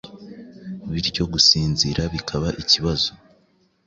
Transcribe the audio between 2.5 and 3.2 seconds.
ikibazo.